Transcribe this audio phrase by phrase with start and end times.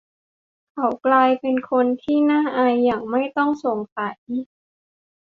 [0.73, 4.19] เขากลายเป็นคนที่น่าอายอย่างไม่ต้องสงสัย